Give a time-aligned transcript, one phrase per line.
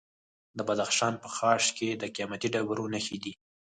[0.57, 3.33] د بدخشان په خاش کې د قیمتي ډبرو نښې دي.